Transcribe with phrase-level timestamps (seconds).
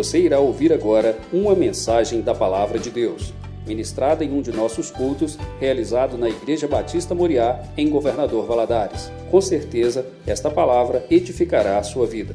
[0.00, 3.34] Você irá ouvir agora uma mensagem da Palavra de Deus,
[3.66, 9.12] ministrada em um de nossos cultos, realizado na Igreja Batista Moriá, em Governador Valadares.
[9.30, 12.34] Com certeza, esta palavra edificará a sua vida.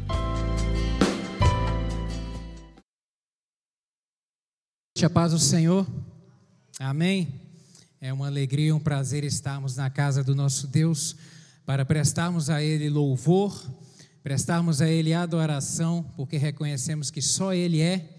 [5.04, 5.88] A paz do Senhor.
[6.80, 7.28] Amém.
[8.00, 11.16] É uma alegria, um prazer estarmos na casa do nosso Deus
[11.66, 13.60] para prestarmos a Ele louvor,
[14.26, 18.10] prestarmos a Ele adoração, porque reconhecemos que só Ele é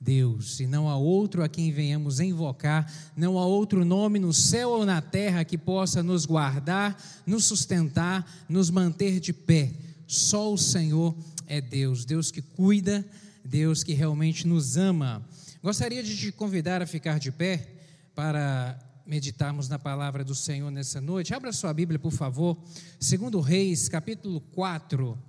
[0.00, 4.70] Deus e não há outro a quem venhamos invocar, não há outro nome no céu
[4.70, 9.72] ou na terra que possa nos guardar, nos sustentar, nos manter de pé.
[10.06, 11.12] Só o Senhor
[11.48, 13.04] é Deus, Deus que cuida,
[13.44, 15.26] Deus que realmente nos ama.
[15.60, 17.66] Gostaria de te convidar a ficar de pé
[18.14, 21.34] para meditarmos na palavra do Senhor nessa noite.
[21.34, 22.56] Abra sua Bíblia, por favor.
[23.00, 25.26] Segundo Reis, capítulo 4.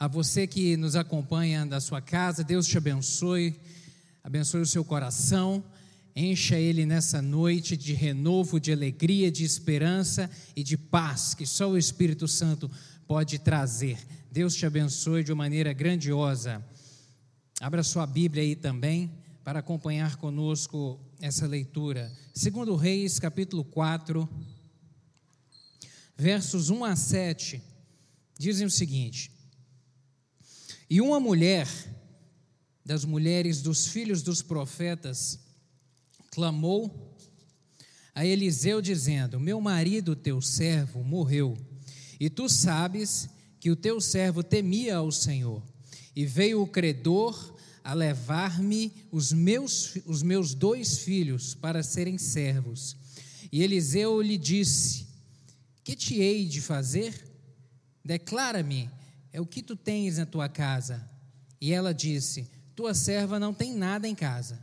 [0.00, 3.58] A você que nos acompanha da sua casa, Deus te abençoe.
[4.22, 5.64] Abençoe o seu coração.
[6.14, 11.68] Encha ele nessa noite de renovo, de alegria, de esperança e de paz que só
[11.68, 12.70] o Espírito Santo
[13.08, 13.98] pode trazer.
[14.30, 16.64] Deus te abençoe de uma maneira grandiosa.
[17.60, 19.10] Abra sua Bíblia aí também
[19.42, 22.12] para acompanhar conosco essa leitura.
[22.32, 24.28] Segundo Reis, capítulo 4,
[26.16, 27.60] versos 1 a 7,
[28.38, 29.36] dizem o seguinte:
[30.90, 31.68] E uma mulher
[32.84, 35.38] das mulheres dos filhos dos profetas
[36.30, 37.14] clamou
[38.14, 41.56] a Eliseu dizendo: Meu marido, teu servo, morreu,
[42.18, 43.28] e tu sabes
[43.60, 45.62] que o teu servo temia ao Senhor.
[46.16, 52.96] E veio o credor a levar-me os meus, os meus dois filhos para serem servos.
[53.52, 55.06] E Eliseu lhe disse:
[55.84, 57.14] Que te hei de fazer?
[58.04, 58.90] Declara-me,
[59.38, 61.08] é o que tu tens na tua casa.
[61.60, 64.60] E ela disse: Tua serva não tem nada em casa,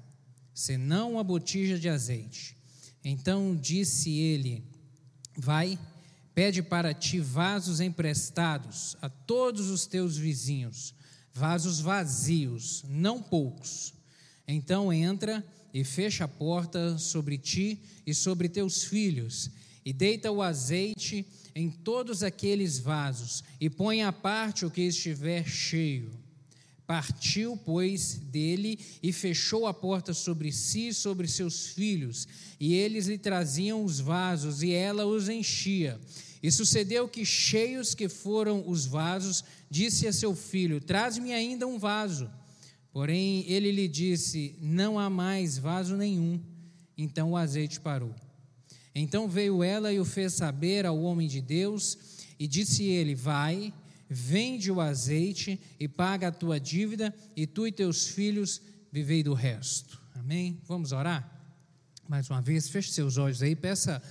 [0.54, 2.58] senão uma botija de azeite.
[3.04, 4.66] Então disse ele:
[5.38, 5.80] Vai,
[6.34, 10.94] pede para ti vasos emprestados a todos os teus vizinhos
[11.36, 13.94] vasos vazios, não poucos.
[14.48, 19.52] Então entra e fecha a porta sobre ti e sobre teus filhos,
[19.84, 25.48] e deita o azeite em todos aqueles vasos, e põe à parte o que estiver
[25.48, 26.12] cheio.
[26.86, 32.28] Partiu, pois, dele e fechou a porta sobre si e sobre seus filhos,
[32.60, 36.00] e eles lhe traziam os vasos, e ela os enchia.
[36.44, 41.80] E sucedeu que, cheios que foram os vasos, disse a seu filho: Traz-me ainda um
[41.80, 42.30] vaso.
[42.92, 46.40] Porém, ele lhe disse: Não há mais vaso nenhum.
[46.96, 48.14] Então o azeite parou.
[48.96, 51.98] Então veio ela e o fez saber ao homem de Deus,
[52.40, 53.74] e disse ele: Vai,
[54.10, 58.62] vende o azeite e paga a tua dívida, e tu e teus filhos
[58.92, 60.02] vivei do resto.
[60.16, 60.62] Amém?
[60.66, 61.30] Vamos orar?
[62.08, 64.02] Mais uma vez, feche seus olhos aí, peça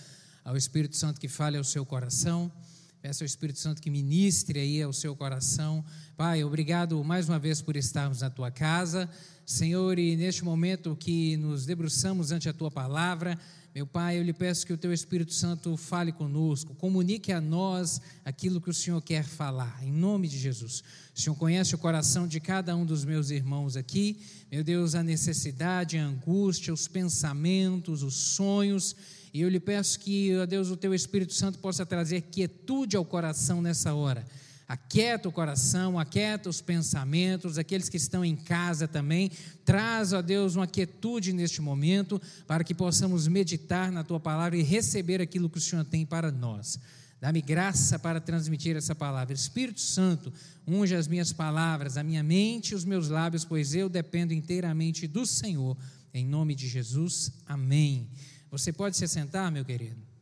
[0.45, 2.53] ao Espírito Santo que fale ao seu coração.
[3.01, 5.85] Peça ao Espírito Santo que ministre aí ao seu coração.
[6.17, 9.09] Pai, obrigado mais uma vez por estarmos na tua casa.
[9.45, 13.39] Senhor, e neste momento que nos debruçamos ante a tua palavra,
[13.75, 18.01] meu Pai, eu lhe peço que o teu Espírito Santo fale conosco, comunique a nós
[18.25, 20.85] aquilo que o Senhor quer falar, em nome de Jesus.
[21.15, 24.19] O Senhor conhece o coração de cada um dos meus irmãos aqui,
[24.51, 28.95] meu Deus, a necessidade, a angústia, os pensamentos, os sonhos
[29.35, 33.05] e eu lhe peço que, ó Deus, o teu Espírito Santo possa trazer quietude ao
[33.05, 34.25] coração nessa hora.
[34.67, 39.31] Aquieta o coração, aquieta os pensamentos, aqueles que estão em casa também.
[39.65, 44.63] Traz, ó Deus, uma quietude neste momento, para que possamos meditar na tua palavra e
[44.63, 46.79] receber aquilo que o Senhor tem para nós.
[47.21, 49.35] Dá-me graça para transmitir essa palavra.
[49.35, 50.33] Espírito Santo,
[50.67, 55.07] unge as minhas palavras, a minha mente e os meus lábios, pois eu dependo inteiramente
[55.07, 55.77] do Senhor.
[56.13, 58.09] Em nome de Jesus, amém.
[58.51, 60.14] Você pode se sentar, meu querido?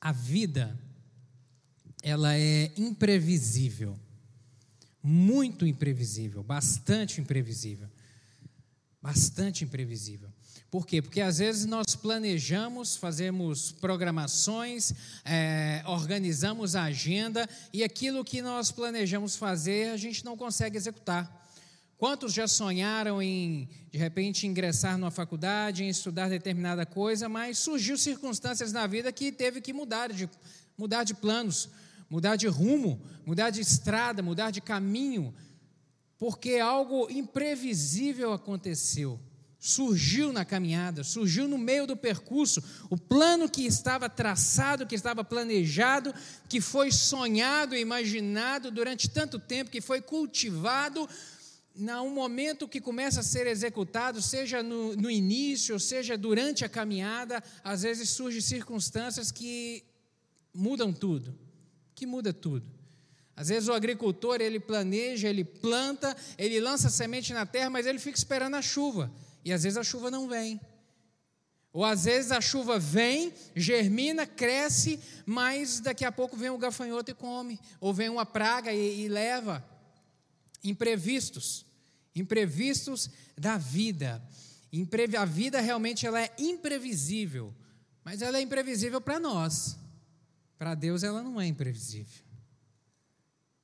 [0.00, 0.78] A vida,
[2.02, 3.98] ela é imprevisível,
[5.02, 7.88] muito imprevisível, bastante imprevisível.
[9.00, 10.28] Bastante imprevisível.
[10.70, 11.00] Por quê?
[11.00, 14.92] Porque às vezes nós planejamos, fazemos programações,
[15.24, 21.37] é, organizamos a agenda e aquilo que nós planejamos fazer a gente não consegue executar.
[21.98, 27.98] Quantos já sonharam em, de repente, ingressar numa faculdade, em estudar determinada coisa, mas surgiu
[27.98, 30.30] circunstâncias na vida que teve que mudar de,
[30.76, 31.68] mudar de planos,
[32.08, 35.34] mudar de rumo, mudar de estrada, mudar de caminho,
[36.16, 39.18] porque algo imprevisível aconteceu.
[39.58, 42.62] surgiu na caminhada, surgiu no meio do percurso.
[42.88, 46.14] O plano que estava traçado, que estava planejado,
[46.48, 51.08] que foi sonhado e imaginado durante tanto tempo, que foi cultivado,
[51.78, 57.42] num momento que começa a ser executado, seja no, no início, seja durante a caminhada,
[57.62, 59.84] às vezes surgem circunstâncias que
[60.52, 61.38] mudam tudo,
[61.94, 62.66] que muda tudo.
[63.36, 68.00] Às vezes o agricultor, ele planeja, ele planta, ele lança semente na terra, mas ele
[68.00, 69.12] fica esperando a chuva.
[69.44, 70.60] E às vezes a chuva não vem.
[71.72, 77.12] Ou às vezes a chuva vem, germina, cresce, mas daqui a pouco vem um gafanhoto
[77.12, 77.60] e come.
[77.80, 79.64] Ou vem uma praga e, e leva.
[80.64, 81.67] Imprevistos.
[82.20, 84.22] Imprevistos da vida.
[85.18, 87.54] A vida realmente ela é imprevisível.
[88.04, 89.76] Mas ela é imprevisível para nós.
[90.58, 92.22] Para Deus ela não é imprevisível.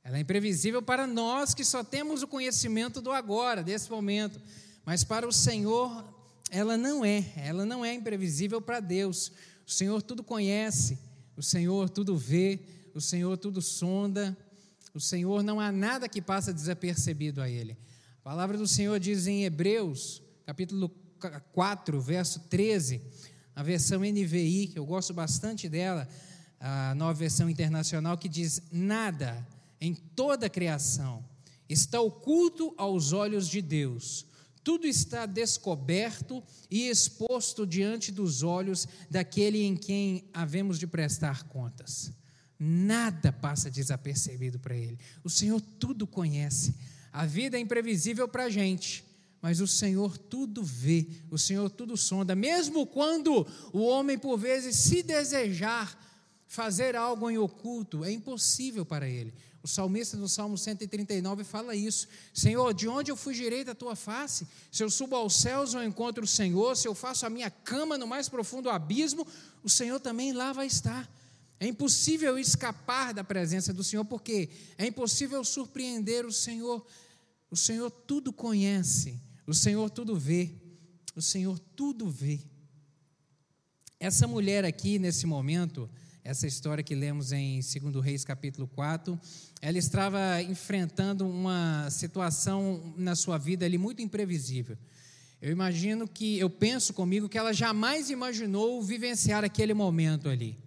[0.02, 4.38] Ela é imprevisível para nós que só temos o conhecimento do agora, desse momento.
[4.84, 6.04] Mas para o Senhor,
[6.50, 9.32] ela não é, ela não é imprevisível para Deus.
[9.66, 10.98] O Senhor tudo conhece,
[11.36, 12.60] o Senhor tudo vê,
[12.94, 14.36] o Senhor tudo sonda,
[14.92, 17.76] o Senhor não há nada que passa desapercebido a Ele.
[18.24, 20.88] A palavra do Senhor diz em Hebreus, capítulo
[21.52, 23.02] 4, verso 13,
[23.54, 26.08] a versão NVI, que eu gosto bastante dela,
[26.58, 29.46] a nova versão internacional, que diz: Nada
[29.78, 31.22] em toda a criação
[31.68, 34.26] está oculto aos olhos de Deus
[34.62, 42.10] tudo está descoberto e exposto diante dos olhos daquele em quem havemos de prestar contas.
[42.58, 44.98] Nada passa desapercebido para ele.
[45.22, 46.74] O Senhor tudo conhece.
[47.14, 49.04] A vida é imprevisível para a gente,
[49.40, 52.34] mas o Senhor tudo vê, o Senhor tudo sonda.
[52.34, 55.96] Mesmo quando o homem, por vezes, se desejar
[56.48, 59.32] fazer algo em oculto, é impossível para ele.
[59.62, 64.44] O salmista no Salmo 139 fala isso: Senhor, de onde eu fugirei da tua face?
[64.72, 66.76] Se eu subo aos céus, eu encontro o Senhor.
[66.76, 69.24] Se eu faço a minha cama no mais profundo abismo,
[69.62, 71.08] o Senhor também lá vai estar.
[71.60, 76.84] É impossível escapar da presença do Senhor, porque é impossível surpreender o Senhor.
[77.50, 80.50] O Senhor tudo conhece, o Senhor tudo vê,
[81.14, 82.40] o Senhor tudo vê.
[84.00, 85.88] Essa mulher aqui, nesse momento,
[86.24, 89.18] essa história que lemos em 2 Reis capítulo 4,
[89.60, 94.76] ela estava enfrentando uma situação na sua vida ali muito imprevisível.
[95.40, 100.58] Eu imagino que, eu penso comigo que ela jamais imaginou vivenciar aquele momento ali.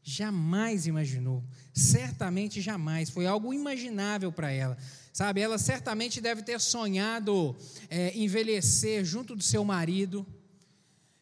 [0.00, 1.44] Jamais imaginou.
[1.74, 3.10] Certamente jamais.
[3.10, 4.78] Foi algo imaginável para ela.
[5.12, 7.54] Sabe, ela certamente deve ter sonhado
[7.90, 10.26] é, envelhecer junto do seu marido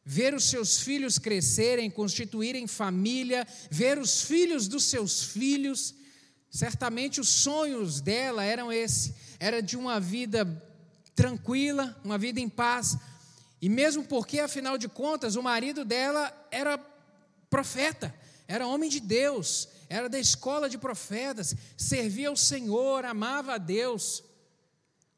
[0.05, 5.95] ver os seus filhos crescerem, constituírem família, ver os filhos dos seus filhos.
[6.51, 10.45] Certamente os sonhos dela eram esse, era de uma vida
[11.15, 12.97] tranquila, uma vida em paz.
[13.63, 16.77] E mesmo porque, afinal de contas, o marido dela era
[17.49, 18.13] profeta,
[18.51, 24.23] era homem de Deus, era da escola de profetas, servia ao Senhor, amava a Deus,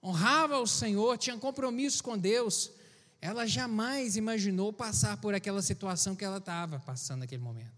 [0.03, 2.71] honrava o Senhor, tinha compromisso com Deus
[3.23, 7.73] ela jamais imaginou passar por aquela situação que ela estava passando naquele momento.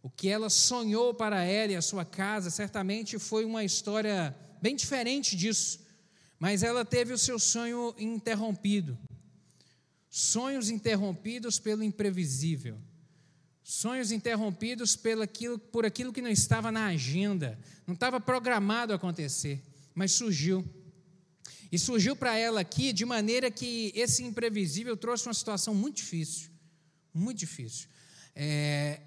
[0.00, 4.76] O que ela sonhou para ela e a sua casa certamente foi uma história bem
[4.76, 5.80] diferente disso,
[6.38, 8.96] mas ela teve o seu sonho interrompido.
[10.08, 12.78] Sonhos interrompidos pelo imprevisível.
[13.68, 18.96] Sonhos interrompidos pelo aquilo, por aquilo que não estava na agenda, não estava programado a
[18.96, 19.60] acontecer,
[19.92, 20.64] mas surgiu.
[21.72, 26.48] E surgiu para ela aqui de maneira que esse imprevisível trouxe uma situação muito difícil.
[27.12, 27.88] Muito difícil.
[28.36, 29.00] É,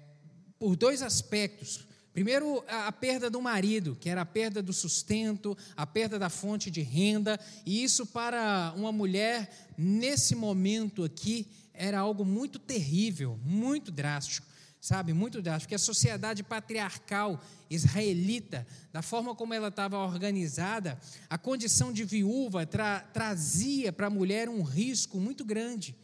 [0.58, 1.88] por dois aspectos.
[2.12, 6.28] Primeiro, a, a, perda do marido, que era a perda do sustento, a perda da
[6.28, 13.40] fonte de renda, e isso para uma mulher, nesse momento aqui, era algo muito terrível,
[13.42, 14.49] muito drástico
[14.80, 21.36] sabe, muito drástico, porque a sociedade patriarcal israelita, da forma como ela estava organizada, a
[21.36, 25.94] condição de viúva tra trazia para a mulher um risco muito grande,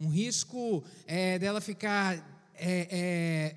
[0.00, 3.56] um risco é, dela ficar é, é,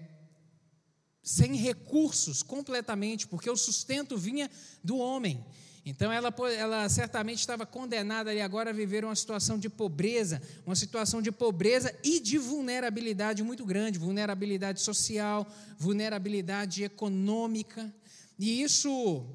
[1.24, 4.50] sem recursos completamente, porque o sustento vinha
[4.84, 5.44] do homem.
[5.90, 10.76] Então ela, ela certamente estava condenada ali agora a viver uma situação de pobreza, uma
[10.76, 15.48] situação de pobreza e de vulnerabilidade muito grande, vulnerabilidade social,
[15.80, 17.90] vulnerabilidade econômica.
[18.38, 19.26] E isso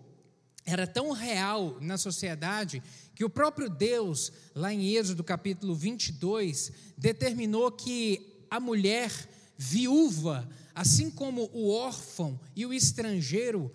[0.66, 2.82] era tão real na sociedade
[3.14, 9.10] que o próprio Deus, lá em Êxodo capítulo 22, determinou que a mulher
[9.56, 13.72] viúva, assim como o órfão e o estrangeiro,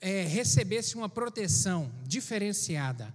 [0.00, 3.14] é, recebesse uma proteção diferenciada.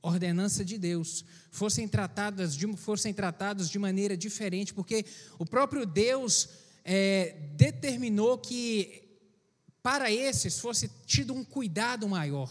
[0.00, 5.04] ordenança de Deus, fossem tratadas de, fossem tratados de maneira diferente, porque
[5.38, 6.48] o próprio Deus
[6.84, 9.02] é, determinou que
[9.82, 12.50] para esses fosse tido um cuidado maior,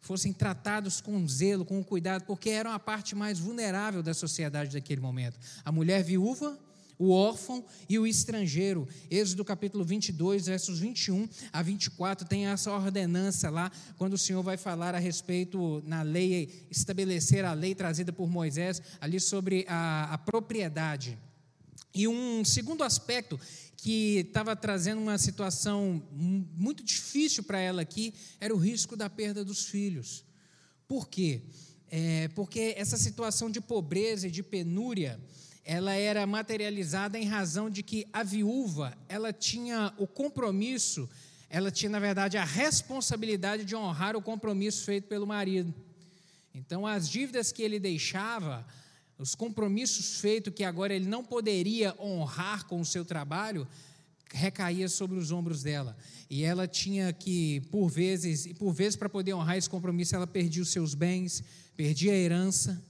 [0.00, 5.00] fossem tratados com zelo, com cuidado, porque eram a parte mais vulnerável da sociedade daquele
[5.00, 5.38] momento.
[5.64, 6.58] A mulher viúva
[7.00, 8.86] o órfão e o estrangeiro.
[9.10, 14.58] Êxodo capítulo 22, versos 21 a 24, tem essa ordenança lá, quando o Senhor vai
[14.58, 20.18] falar a respeito, na lei, estabelecer a lei trazida por Moisés, ali sobre a, a
[20.18, 21.18] propriedade.
[21.94, 23.40] E um segundo aspecto
[23.78, 29.42] que estava trazendo uma situação muito difícil para ela aqui era o risco da perda
[29.42, 30.22] dos filhos.
[30.86, 31.40] Por quê?
[31.90, 35.18] É, porque essa situação de pobreza e de penúria
[35.72, 41.08] ela era materializada em razão de que a viúva, ela tinha o compromisso,
[41.48, 45.72] ela tinha, na verdade, a responsabilidade de honrar o compromisso feito pelo marido.
[46.52, 48.66] Então, as dívidas que ele deixava,
[49.16, 53.64] os compromissos feitos que agora ele não poderia honrar com o seu trabalho,
[54.32, 55.96] recaía sobre os ombros dela.
[56.28, 60.26] E ela tinha que, por vezes, e por vezes para poder honrar esse compromisso, ela
[60.26, 61.44] perdia os seus bens,
[61.76, 62.82] perdia a herança,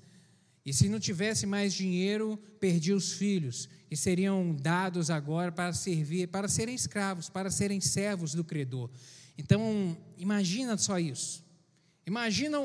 [0.70, 6.28] e se não tivesse mais dinheiro, perdia os filhos, e seriam dados agora para servir,
[6.28, 8.88] para serem escravos, para serem servos do credor.
[9.36, 11.44] Então, imagina só isso.
[12.06, 12.58] Imagina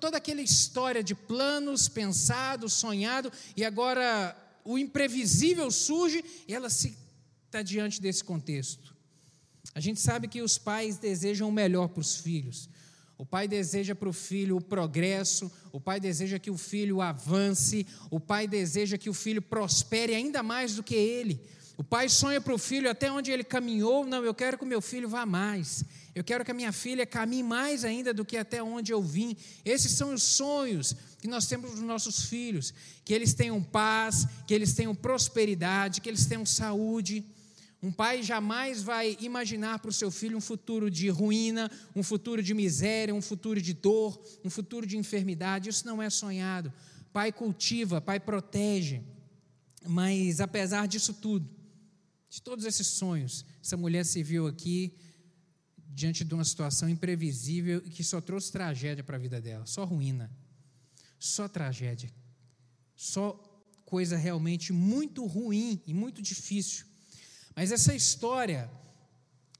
[0.00, 6.98] toda aquela história de planos pensados, sonhado, e agora o imprevisível surge e ela se
[7.46, 8.96] está diante desse contexto.
[9.72, 12.68] A gente sabe que os pais desejam o melhor para os filhos.
[13.24, 17.86] O pai deseja para o filho o progresso, o pai deseja que o filho avance,
[18.10, 21.40] o pai deseja que o filho prospere ainda mais do que ele.
[21.78, 24.66] O pai sonha para o filho até onde ele caminhou, não, eu quero que o
[24.66, 25.86] meu filho vá mais.
[26.14, 29.34] Eu quero que a minha filha caminhe mais ainda do que até onde eu vim.
[29.64, 32.74] Esses são os sonhos que nós temos dos nossos filhos,
[33.06, 37.24] que eles tenham paz, que eles tenham prosperidade, que eles tenham saúde.
[37.84, 42.42] Um pai jamais vai imaginar para o seu filho um futuro de ruína, um futuro
[42.42, 45.68] de miséria, um futuro de dor, um futuro de enfermidade.
[45.68, 46.72] Isso não é sonhado.
[47.12, 49.02] Pai cultiva, pai protege.
[49.86, 51.46] Mas apesar disso tudo,
[52.30, 54.96] de todos esses sonhos, essa mulher se viu aqui
[55.76, 59.84] diante de uma situação imprevisível e que só trouxe tragédia para a vida dela, só
[59.84, 60.34] ruína,
[61.18, 62.10] só tragédia,
[62.96, 63.32] só
[63.84, 66.93] coisa realmente muito ruim e muito difícil.
[67.56, 68.68] Mas essa história,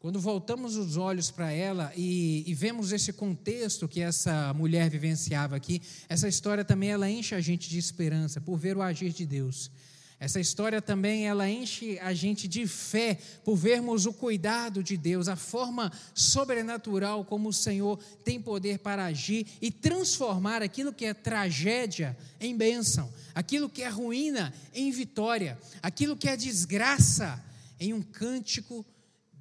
[0.01, 5.55] quando voltamos os olhos para ela e, e, vemos esse contexto que essa mulher vivenciava
[5.55, 9.25] aqui, essa história também ela enche a gente de esperança por ver o agir de
[9.25, 9.71] Deus.
[10.19, 15.29] Essa história também ela enche a gente de fé por vermos o cuidado de Deus,
[15.29, 21.13] a forma sobrenatural como o Senhor tem poder para agir e transformar aquilo que é
[21.13, 27.43] tragédia em bênção, aquilo que é ruína em vitória, aquilo que é desgraça
[27.79, 28.85] em um cântico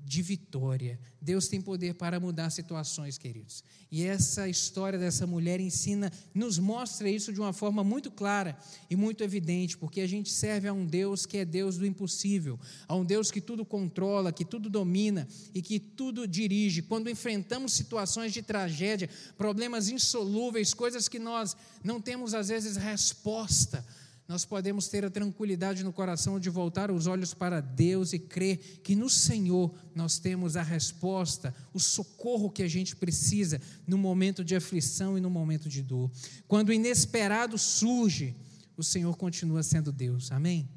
[0.05, 0.99] de vitória.
[1.21, 3.63] Deus tem poder para mudar situações, queridos.
[3.89, 8.57] E essa história dessa mulher ensina, nos mostra isso de uma forma muito clara
[8.89, 12.59] e muito evidente, porque a gente serve a um Deus que é Deus do impossível,
[12.87, 16.81] a um Deus que tudo controla, que tudo domina e que tudo dirige.
[16.81, 23.85] Quando enfrentamos situações de tragédia, problemas insolúveis, coisas que nós não temos às vezes resposta,
[24.27, 28.79] nós podemos ter a tranquilidade no coração de voltar os olhos para Deus e crer
[28.81, 34.43] que no Senhor nós temos a resposta, o socorro que a gente precisa no momento
[34.43, 36.09] de aflição e no momento de dor.
[36.47, 38.35] Quando o inesperado surge,
[38.77, 40.31] o Senhor continua sendo Deus.
[40.31, 40.69] Amém?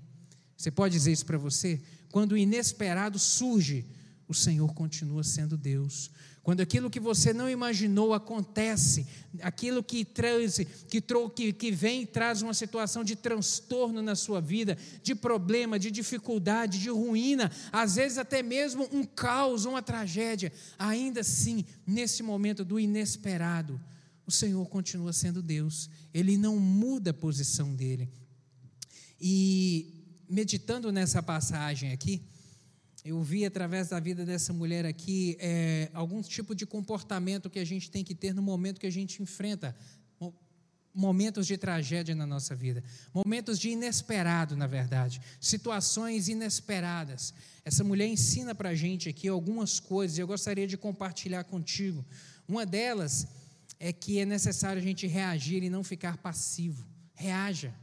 [0.56, 1.80] Você pode dizer isso para você?
[2.10, 3.86] Quando o inesperado surge,
[4.26, 6.10] o Senhor continua sendo Deus.
[6.46, 9.04] Quando aquilo que você não imaginou acontece,
[9.42, 11.02] aquilo que traz, que,
[11.34, 15.90] que, que vem e traz uma situação de transtorno na sua vida, de problema, de
[15.90, 22.64] dificuldade, de ruína, às vezes até mesmo um caos, uma tragédia, ainda assim, nesse momento
[22.64, 23.80] do inesperado,
[24.24, 28.08] o Senhor continua sendo Deus, Ele não muda a posição dele.
[29.20, 32.22] E meditando nessa passagem aqui,
[33.06, 37.64] eu vi através da vida dessa mulher aqui é, algum tipo de comportamento que a
[37.64, 39.74] gente tem que ter no momento que a gente enfrenta
[40.92, 42.82] momentos de tragédia na nossa vida,
[43.12, 47.34] momentos de inesperado, na verdade, situações inesperadas.
[47.64, 52.02] Essa mulher ensina para a gente aqui algumas coisas e eu gostaria de compartilhar contigo.
[52.48, 53.28] Uma delas
[53.78, 56.86] é que é necessário a gente reagir e não ficar passivo.
[57.14, 57.74] Reaja,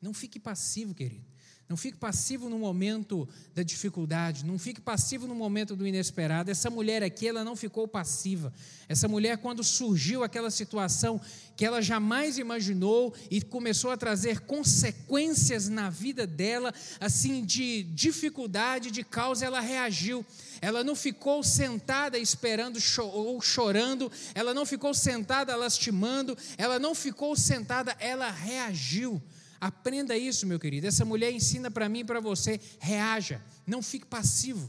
[0.00, 1.31] não fique passivo, querido.
[1.68, 6.50] Não fique passivo no momento da dificuldade, não fique passivo no momento do inesperado.
[6.50, 8.52] Essa mulher aqui, ela não ficou passiva.
[8.88, 11.20] Essa mulher, quando surgiu aquela situação
[11.56, 18.90] que ela jamais imaginou e começou a trazer consequências na vida dela, assim, de dificuldade,
[18.90, 20.26] de causa, ela reagiu.
[20.60, 27.34] Ela não ficou sentada esperando ou chorando, ela não ficou sentada lastimando, ela não ficou
[27.34, 29.22] sentada, ela reagiu.
[29.62, 30.88] Aprenda isso, meu querido.
[30.88, 34.68] Essa mulher ensina para mim e para você: reaja, não fique passivo.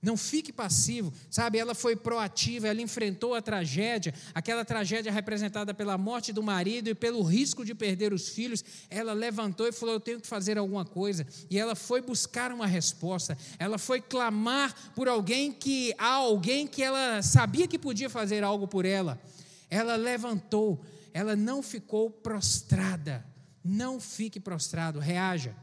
[0.00, 1.58] Não fique passivo, sabe?
[1.58, 6.94] Ela foi proativa, ela enfrentou a tragédia, aquela tragédia representada pela morte do marido e
[6.94, 8.64] pelo risco de perder os filhos.
[8.88, 11.26] Ela levantou e falou: Eu tenho que fazer alguma coisa.
[11.50, 16.84] E ela foi buscar uma resposta, ela foi clamar por alguém que, há alguém que
[16.84, 19.20] ela sabia que podia fazer algo por ela.
[19.68, 20.80] Ela levantou,
[21.12, 23.28] ela não ficou prostrada,
[23.64, 25.54] não fique prostrado, reaja.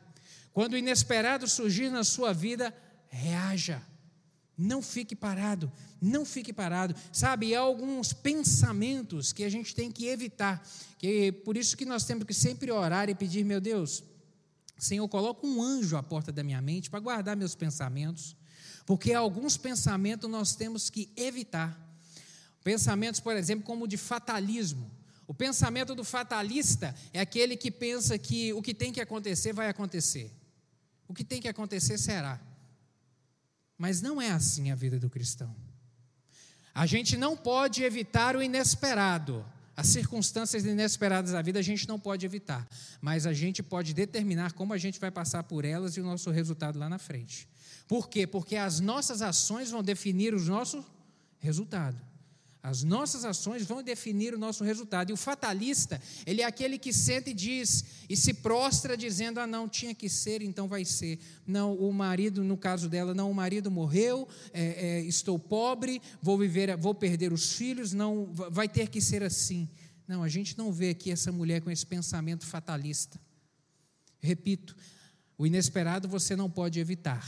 [0.53, 2.73] Quando o inesperado surgir na sua vida,
[3.09, 3.81] reaja.
[4.57, 6.95] Não fique parado, não fique parado.
[7.11, 10.67] Sabe, há alguns pensamentos que a gente tem que evitar.
[10.97, 14.03] Que por isso que nós temos que sempre orar e pedir, meu Deus,
[14.77, 18.35] Senhor, coloca um anjo à porta da minha mente para guardar meus pensamentos,
[18.85, 21.77] porque alguns pensamentos nós temos que evitar.
[22.63, 24.91] Pensamentos, por exemplo, como de fatalismo.
[25.27, 29.67] O pensamento do fatalista é aquele que pensa que o que tem que acontecer vai
[29.67, 30.31] acontecer.
[31.05, 32.39] O que tem que acontecer será.
[33.77, 35.53] Mas não é assim a vida do cristão.
[36.73, 39.45] A gente não pode evitar o inesperado.
[39.75, 42.67] As circunstâncias inesperadas da vida a gente não pode evitar,
[42.99, 46.31] mas a gente pode determinar como a gente vai passar por elas e o nosso
[46.31, 47.47] resultado lá na frente.
[47.87, 48.25] Por quê?
[48.25, 50.83] Porque as nossas ações vão definir o nosso
[51.39, 51.95] resultado.
[52.67, 55.09] As nossas ações vão definir o nosso resultado.
[55.09, 59.47] E o fatalista, ele é aquele que senta e diz, e se prostra dizendo: ah,
[59.47, 61.17] não, tinha que ser, então vai ser.
[61.45, 66.37] Não, o marido, no caso dela, não, o marido morreu, é, é, estou pobre, vou
[66.37, 69.69] viver, vou perder os filhos, não, vai ter que ser assim.
[70.05, 73.17] Não, a gente não vê aqui essa mulher com esse pensamento fatalista.
[74.19, 74.75] Repito,
[75.37, 77.25] o inesperado você não pode evitar,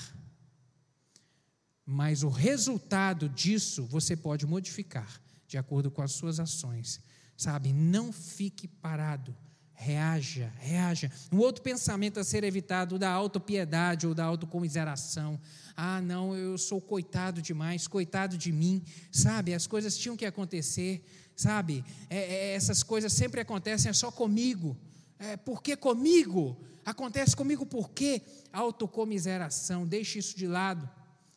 [1.86, 7.01] mas o resultado disso você pode modificar de acordo com as suas ações.
[7.36, 9.35] Sabe, não fique parado.
[9.74, 11.12] Reaja, reaja.
[11.31, 15.40] Um outro pensamento a ser evitado da autopiedade ou da autocomiseração.
[15.75, 18.83] Ah, não, eu sou coitado demais, coitado de mim.
[19.12, 21.03] Sabe, as coisas tinham que acontecer.
[21.35, 24.77] Sabe, é, é, essas coisas sempre acontecem é só comigo.
[25.18, 26.62] É, por que comigo?
[26.85, 28.22] Acontece comigo por quê?
[28.51, 30.90] Autocomiseração, deixe isso de lado.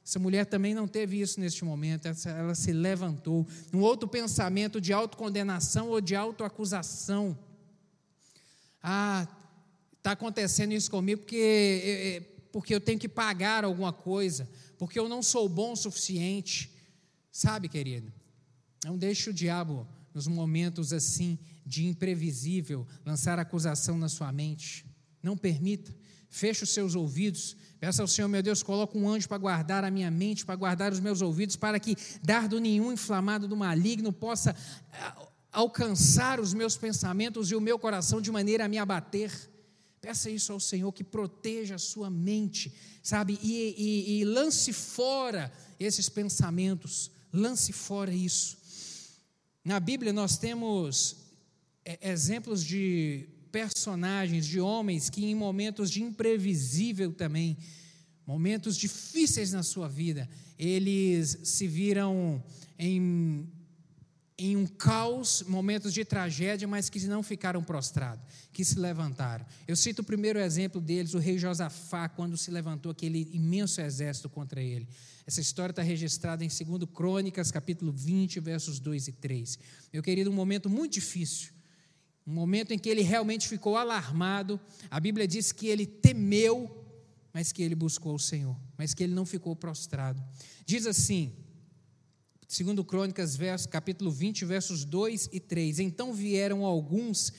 [0.05, 3.47] Essa mulher também não teve isso neste momento, ela se levantou.
[3.73, 7.39] Um outro pensamento de autocondenação ou de autoacusação.
[8.83, 9.29] Ah,
[9.97, 14.99] está acontecendo isso comigo porque, eh, eh, porque eu tenho que pagar alguma coisa, porque
[14.99, 16.73] eu não sou bom o suficiente.
[17.31, 18.13] Sabe, querido?
[18.85, 24.85] Não deixe o diabo, nos momentos assim de imprevisível, lançar acusação na sua mente.
[25.23, 25.95] Não permita.
[26.33, 27.55] Feche os seus ouvidos.
[27.79, 30.91] Peça ao Senhor, meu Deus, coloque um anjo para guardar a minha mente, para guardar
[30.91, 34.57] os meus ouvidos, para que dardo nenhum inflamado do maligno possa
[34.95, 39.31] ah, alcançar os meus pensamentos e o meu coração de maneira a me abater.
[40.01, 43.39] Peça isso ao Senhor que proteja a sua mente, sabe?
[43.43, 48.57] E, e, e lance fora esses pensamentos, lance fora isso.
[49.63, 51.15] Na Bíblia nós temos
[51.85, 57.59] é, exemplos de personagens, de homens que em momentos de imprevisível também,
[58.27, 62.43] momentos difíceis na sua vida, eles se viram
[62.79, 63.47] em,
[64.39, 69.45] em um caos, momentos de tragédia, mas que não ficaram prostrados, que se levantaram.
[69.69, 74.31] Eu cito o primeiro exemplo deles, o rei Josafá, quando se levantou aquele imenso exército
[74.31, 74.89] contra ele.
[75.27, 79.59] Essa história está registrada em 2 Crônicas, capítulo 20, versos 2 e 3.
[79.93, 81.52] Meu querido, um momento muito difícil
[82.27, 84.61] um momento em que ele realmente ficou alarmado.
[84.91, 86.85] A Bíblia diz que ele temeu,
[87.33, 90.23] mas que ele buscou o Senhor, mas que ele não ficou prostrado.
[90.65, 91.33] Diz assim,
[92.47, 93.37] segundo Crônicas,
[93.71, 95.81] capítulo 20, versos 2 e 3.
[95.81, 97.33] Então vieram alguns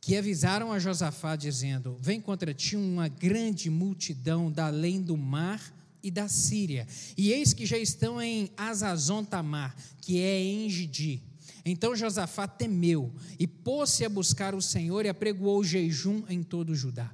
[0.00, 5.74] que avisaram a Josafá, dizendo: Vem contra ti uma grande multidão da além do mar
[6.02, 6.86] e da Síria.
[7.16, 11.22] E eis que já estão em Azazon Tamar, que é em Gidi.
[11.64, 16.74] Então Josafá temeu e pôs-se a buscar o Senhor e apregoou jejum em todo o
[16.74, 17.10] Judá.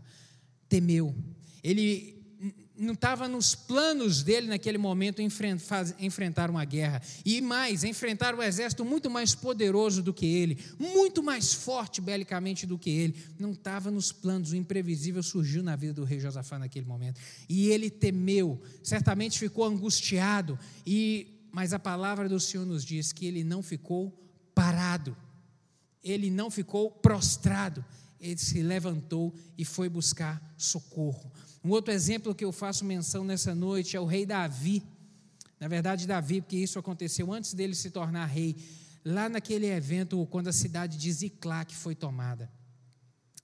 [0.68, 1.14] Temeu.
[1.62, 2.20] Ele
[2.80, 7.02] não estava nos planos dele naquele momento enfrentar uma guerra.
[7.26, 12.66] E mais, enfrentar um exército muito mais poderoso do que ele, muito mais forte belicamente
[12.66, 13.16] do que ele.
[13.38, 17.20] Não estava nos planos, o imprevisível surgiu na vida do rei Josafá naquele momento.
[17.48, 23.26] E ele temeu, certamente ficou angustiado, e mas a palavra do Senhor nos diz que
[23.26, 24.16] ele não ficou
[24.60, 25.16] parado,
[26.04, 27.82] ele não ficou prostrado,
[28.20, 31.32] ele se levantou e foi buscar socorro.
[31.64, 34.82] Um outro exemplo que eu faço menção nessa noite é o rei Davi.
[35.58, 38.54] Na verdade, Davi, porque isso aconteceu antes dele se tornar rei,
[39.02, 42.50] lá naquele evento quando a cidade de Ziclac foi tomada.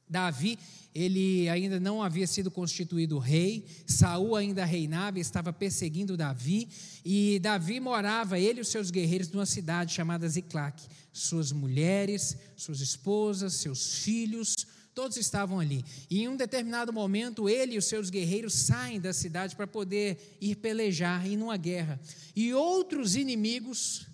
[0.09, 0.59] Davi,
[0.95, 6.69] ele ainda não havia sido constituído rei, Saul ainda reinava, estava perseguindo Davi,
[7.05, 10.83] e Davi morava, ele e os seus guerreiros, numa cidade chamada Ziclac.
[11.13, 14.55] Suas mulheres, suas esposas, seus filhos,
[14.97, 15.85] Todos estavam ali.
[16.09, 20.39] E em um determinado momento, ele e os seus guerreiros saem da cidade para poder
[20.41, 22.01] ir pelejar, ir numa guerra.
[22.35, 24.07] E outros inimigos,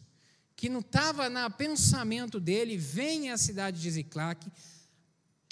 [0.56, 4.44] que não estavam no pensamento dele, vêm à cidade de Ziclac,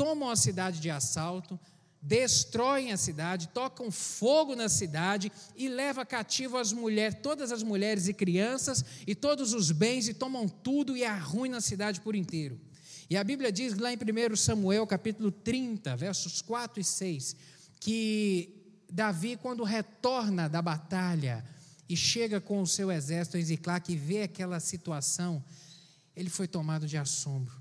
[0.01, 1.61] tomam a cidade de assalto,
[2.01, 8.09] destroem a cidade, tocam fogo na cidade e levam cativo as mulheres, todas as mulheres
[8.09, 12.59] e crianças e todos os bens e tomam tudo e arruinam a cidade por inteiro.
[13.11, 17.37] E a Bíblia diz lá em 1 Samuel, capítulo 30, versos 4 e 6,
[17.79, 18.55] que
[18.91, 21.45] Davi, quando retorna da batalha
[21.87, 25.45] e chega com o seu exército em Ziclac e vê aquela situação,
[26.17, 27.53] ele foi tomado de assombro.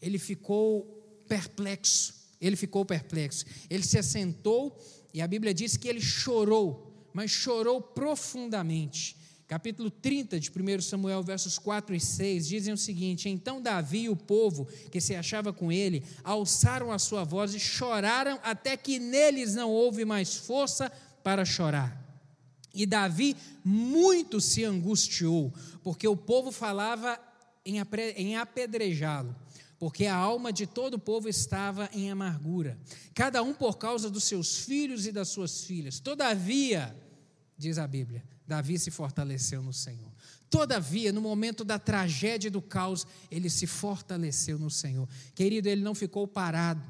[0.00, 0.97] Ele ficou
[1.28, 2.14] perplexo.
[2.40, 3.44] Ele ficou perplexo.
[3.68, 4.78] Ele se assentou
[5.12, 11.22] e a Bíblia diz que ele chorou, mas chorou profundamente capítulo 30 de 1 Samuel,
[11.22, 15.52] versos 4 e 6, dizem o seguinte: Então Davi e o povo que se achava
[15.52, 20.92] com ele alçaram a sua voz e choraram até que neles não houve mais força
[21.24, 22.04] para chorar.
[22.74, 27.18] E Davi muito se angustiou, porque o povo falava
[27.64, 29.34] em apedrejá-lo
[29.78, 32.76] porque a alma de todo o povo estava em amargura,
[33.14, 36.00] cada um por causa dos seus filhos e das suas filhas.
[36.00, 36.94] Todavia,
[37.56, 40.10] diz a Bíblia, Davi se fortaleceu no Senhor.
[40.50, 45.06] Todavia, no momento da tragédia e do caos, ele se fortaleceu no Senhor.
[45.34, 46.82] Querido, ele não ficou parado.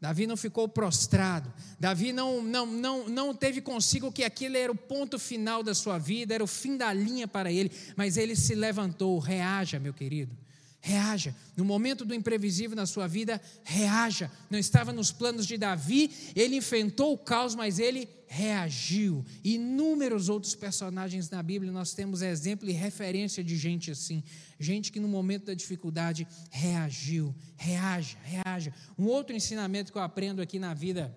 [0.00, 1.52] Davi não ficou prostrado.
[1.78, 5.98] Davi não, não, não, não teve consigo que aquilo era o ponto final da sua
[5.98, 9.18] vida, era o fim da linha para ele, mas ele se levantou.
[9.18, 10.36] Reaja, meu querido.
[10.80, 11.34] Reaja.
[11.56, 14.30] No momento do imprevisível na sua vida, reaja.
[14.48, 19.24] Não estava nos planos de Davi, ele enfrentou o caos, mas ele reagiu.
[19.42, 24.22] Inúmeros outros personagens na Bíblia nós temos exemplo e referência de gente assim.
[24.60, 27.34] Gente que no momento da dificuldade reagiu.
[27.56, 28.72] Reaja, reaja.
[28.96, 31.14] Um outro ensinamento que eu aprendo aqui na vida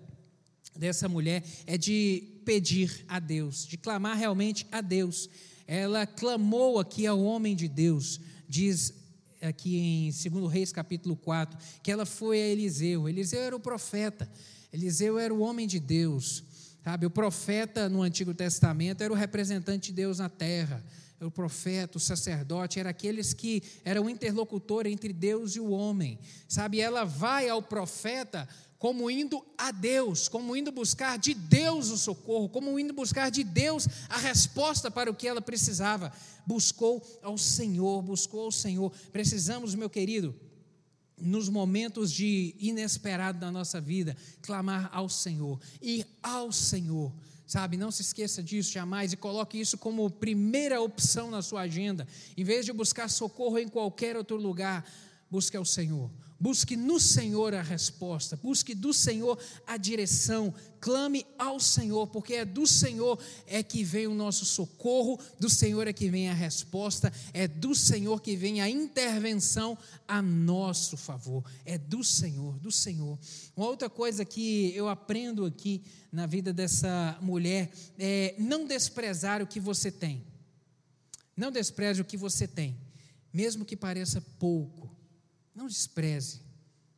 [0.74, 5.28] dessa mulher é de pedir a Deus, de clamar realmente a Deus.
[5.66, 9.01] Ela clamou aqui ao homem de Deus, diz
[9.42, 13.08] aqui em 2 Reis capítulo 4, que ela foi a Eliseu.
[13.08, 14.30] Eliseu era o profeta,
[14.72, 16.44] Eliseu era o homem de Deus.
[16.84, 20.84] Sabe, o profeta no Antigo Testamento era o representante de Deus na terra.
[21.20, 26.18] O profeta, o sacerdote, eram aqueles que eram interlocutor entre Deus e o homem.
[26.48, 28.48] Sabe, ela vai ao profeta
[28.82, 33.44] como indo a Deus, como indo buscar de Deus o socorro, como indo buscar de
[33.44, 36.12] Deus a resposta para o que ela precisava.
[36.44, 38.92] Buscou ao Senhor, buscou ao Senhor.
[39.12, 40.34] Precisamos, meu querido,
[41.16, 47.12] nos momentos de inesperado da nossa vida, clamar ao Senhor, ir ao Senhor.
[47.46, 52.04] Sabe, não se esqueça disso jamais e coloque isso como primeira opção na sua agenda.
[52.36, 54.84] Em vez de buscar socorro em qualquer outro lugar,
[55.30, 56.10] busque ao Senhor.
[56.42, 62.44] Busque no Senhor a resposta, busque do Senhor a direção, clame ao Senhor, porque é
[62.44, 67.12] do Senhor é que vem o nosso socorro, do Senhor é que vem a resposta,
[67.32, 69.78] é do Senhor que vem a intervenção
[70.08, 71.44] a nosso favor.
[71.64, 73.16] É do Senhor, do Senhor.
[73.56, 79.46] Uma outra coisa que eu aprendo aqui na vida dessa mulher é não desprezar o
[79.46, 80.24] que você tem.
[81.36, 82.76] Não despreze o que você tem,
[83.32, 84.91] mesmo que pareça pouco
[85.54, 86.40] não despreze.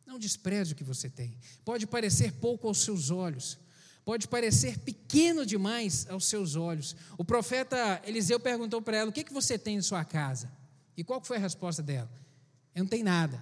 [0.07, 1.37] Não despreze o que você tem.
[1.65, 3.59] Pode parecer pouco aos seus olhos,
[4.05, 6.95] pode parecer pequeno demais aos seus olhos.
[7.17, 10.51] O profeta Eliseu perguntou para ela: O que, que você tem em sua casa?
[10.97, 12.11] E qual foi a resposta dela?
[12.75, 13.41] Eu não tenho nada.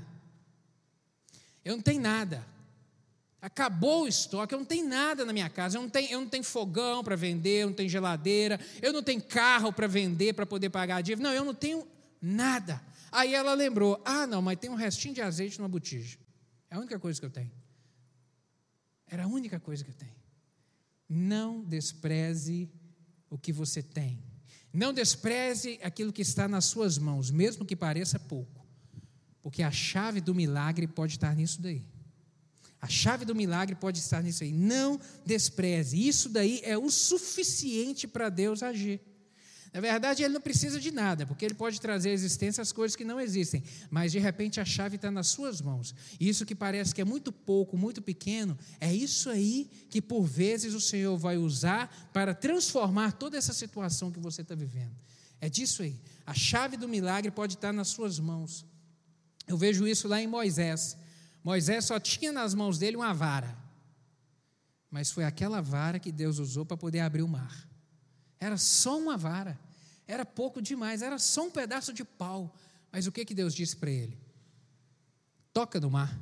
[1.64, 2.46] Eu não tenho nada.
[3.40, 5.76] Acabou o estoque, eu não tenho nada na minha casa.
[5.76, 9.02] Eu não tenho, eu não tenho fogão para vender, eu não tenho geladeira, eu não
[9.02, 11.28] tenho carro para vender para poder pagar a dívida.
[11.28, 11.86] Não, eu não tenho
[12.20, 12.80] nada.
[13.12, 16.18] Aí ela lembrou: ah, não, mas tem um restinho de azeite numa botija.
[16.70, 17.52] É a única coisa que eu tenho.
[19.06, 20.16] Era a única coisa que eu tenho.
[21.06, 22.72] Não despreze
[23.28, 24.18] o que você tem.
[24.72, 28.66] Não despreze aquilo que está nas suas mãos, mesmo que pareça pouco.
[29.42, 31.84] Porque a chave do milagre pode estar nisso daí.
[32.80, 34.52] A chave do milagre pode estar nisso aí.
[34.52, 36.08] Não despreze.
[36.08, 39.00] Isso daí é o suficiente para Deus agir.
[39.72, 42.94] Na verdade, ele não precisa de nada, porque ele pode trazer à existência as coisas
[42.94, 45.94] que não existem, mas de repente a chave está nas suas mãos.
[46.20, 50.24] E isso que parece que é muito pouco, muito pequeno, é isso aí que por
[50.24, 54.94] vezes o Senhor vai usar para transformar toda essa situação que você está vivendo.
[55.40, 55.98] É disso aí.
[56.26, 58.66] A chave do milagre pode estar nas suas mãos.
[59.48, 60.98] Eu vejo isso lá em Moisés.
[61.42, 63.56] Moisés só tinha nas mãos dele uma vara,
[64.90, 67.71] mas foi aquela vara que Deus usou para poder abrir o mar.
[68.42, 69.56] Era só uma vara.
[70.04, 72.52] Era pouco demais, era só um pedaço de pau.
[72.90, 74.18] Mas o que, que Deus disse para ele?
[75.52, 76.12] Toca no mar,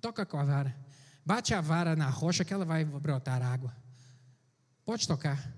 [0.00, 0.76] toca com a vara,
[1.24, 3.76] bate a vara na rocha que ela vai brotar água.
[4.84, 5.52] Pode tocar.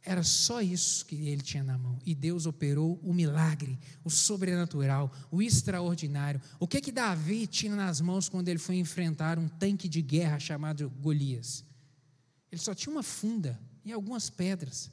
[0.00, 1.98] Era só isso que ele tinha na mão.
[2.06, 6.40] E Deus operou o milagre, o sobrenatural, o extraordinário.
[6.60, 10.38] O que que Davi tinha nas mãos quando ele foi enfrentar um tanque de guerra
[10.38, 11.64] chamado Golias?
[12.52, 14.88] Ele só tinha uma funda e algumas pedras.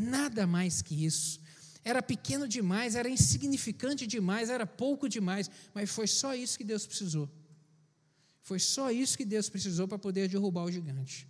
[0.00, 1.40] Nada mais que isso.
[1.84, 6.86] Era pequeno demais, era insignificante demais, era pouco demais, mas foi só isso que Deus
[6.86, 7.28] precisou.
[8.42, 11.28] Foi só isso que Deus precisou para poder derrubar o gigante.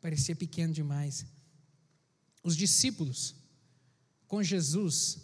[0.00, 1.26] Parecia pequeno demais.
[2.42, 3.34] Os discípulos,
[4.26, 5.18] com Jesus,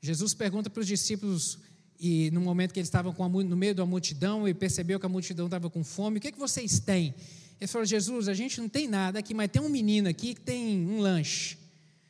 [0.00, 1.58] Jesus pergunta para os discípulos,
[1.98, 5.08] e no momento que eles estavam a, no meio da multidão e percebeu que a
[5.08, 7.14] multidão estava com fome, o que, é que vocês têm?
[7.60, 10.40] Ele falou: Jesus, a gente não tem nada aqui, mas tem um menino aqui que
[10.40, 11.58] tem um lanche.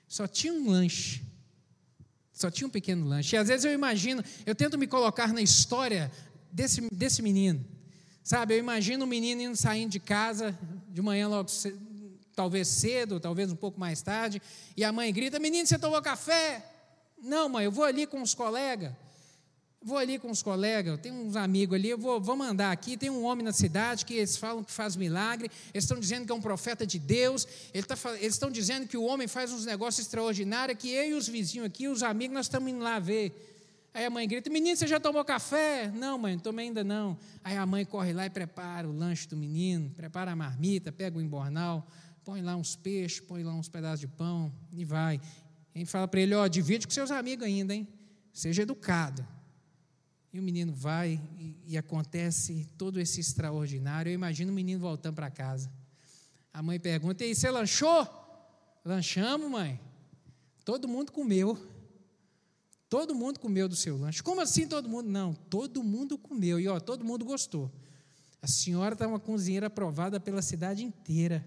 [0.07, 1.23] Só tinha um lanche.
[2.33, 3.35] Só tinha um pequeno lanche.
[3.35, 6.11] E às vezes eu imagino, eu tento me colocar na história
[6.53, 7.65] desse, desse menino.
[8.23, 10.57] Sabe, eu imagino um menino indo saindo de casa
[10.89, 11.49] de manhã logo
[12.37, 14.41] talvez cedo, talvez um pouco mais tarde,
[14.77, 16.65] e a mãe grita: Menino, você tomou café?
[17.21, 18.93] Não, mãe, eu vou ali com os colegas.
[19.81, 22.97] Vou ali com os colegas, tem uns amigos ali, eu vou, vou mandar aqui.
[22.97, 26.33] Tem um homem na cidade que eles falam que faz milagre, eles estão dizendo que
[26.33, 29.65] é um profeta de Deus, ele tá, eles estão dizendo que o homem faz uns
[29.65, 33.33] negócios extraordinários, que eu e os vizinhos aqui, os amigos, nós estamos indo lá ver.
[33.95, 35.91] Aí a mãe grita: Menino, você já tomou café?
[35.95, 37.17] Não, mãe, tomei ainda não.
[37.45, 41.17] Aí a mãe corre lá e prepara o lanche do menino, prepara a marmita, pega
[41.17, 41.87] o embornal,
[42.25, 45.21] põe lá uns peixes, põe lá uns pedaços de pão e vai.
[45.73, 47.87] E fala para ele: Ó, divide com seus amigos ainda, hein?
[48.33, 49.38] Seja educado.
[50.33, 54.11] E o menino vai e, e acontece todo esse extraordinário.
[54.11, 55.71] Eu imagino o menino voltando para casa.
[56.53, 58.07] A mãe pergunta: E aí, você lanchou?
[58.85, 59.81] Lanchamos, mãe.
[60.65, 61.59] Todo mundo comeu.
[62.89, 64.23] Todo mundo comeu do seu lanche.
[64.23, 65.09] Como assim todo mundo?
[65.09, 66.59] Não, todo mundo comeu.
[66.59, 67.71] E ó, todo mundo gostou.
[68.41, 71.47] A senhora está uma cozinheira aprovada pela cidade inteira.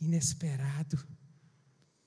[0.00, 0.98] Inesperado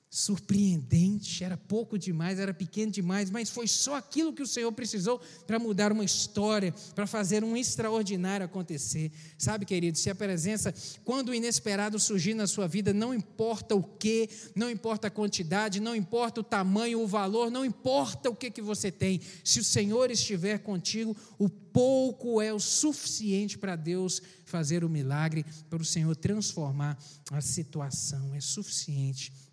[0.10, 5.20] surpreendente, era pouco demais, era pequeno demais, mas foi só aquilo que o Senhor precisou
[5.46, 9.12] para mudar uma história, para fazer um extraordinário acontecer.
[9.38, 13.84] Sabe, querido, se a presença, quando o inesperado surgir na sua vida, não importa o
[13.84, 18.50] que, não importa a quantidade, não importa o tamanho, o valor, não importa o que,
[18.50, 24.22] que você tem, se o Senhor estiver contigo, o pouco é o suficiente para Deus
[24.46, 26.98] fazer o milagre, para o Senhor transformar
[27.30, 29.47] a situação, é suficiente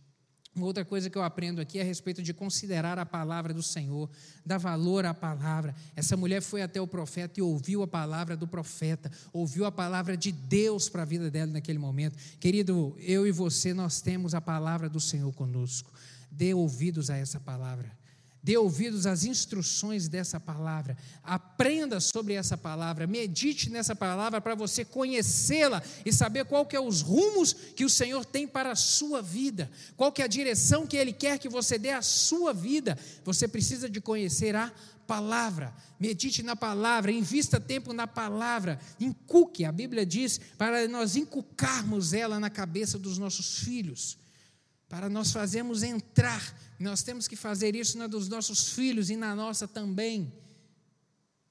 [0.63, 4.09] outra coisa que eu aprendo aqui é a respeito de considerar a palavra do Senhor,
[4.47, 5.75] dar valor à palavra.
[5.97, 10.17] Essa mulher foi até o profeta e ouviu a palavra do profeta, ouviu a palavra
[10.17, 12.17] de Deus para a vida dela naquele momento.
[12.39, 15.93] Querido, eu e você, nós temos a palavra do Senhor conosco.
[16.31, 18.04] Dê ouvidos a essa palavra.
[18.45, 20.99] Dê ouvidos às instruções dessa palavra.
[21.23, 23.07] Aprenda sobre essa palavra.
[23.07, 27.89] Medite nessa palavra para você conhecê-la e saber qual que é os rumos que o
[27.89, 29.71] Senhor tem para a sua vida.
[29.97, 32.99] Qual que é a direção que Ele quer que você dê à sua vida.
[33.25, 34.71] Você precisa de conhecer a
[35.07, 35.75] palavra.
[35.99, 38.79] Medite na palavra, invista tempo na palavra.
[39.01, 44.23] Incuque, a Bíblia diz, para nós inculcarmos ela na cabeça dos nossos filhos
[44.95, 46.57] para nós fazermos entrar.
[46.79, 50.33] Nós temos que fazer isso na dos nossos filhos e na nossa também.